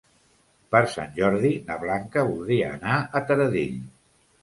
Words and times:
Per 0.75 0.81
Sant 0.93 1.13
Jordi 1.19 1.53
na 1.69 1.79
Blanca 1.85 2.27
voldria 2.33 2.73
anar 2.81 2.99
a 3.21 3.27
Taradell. 3.31 3.81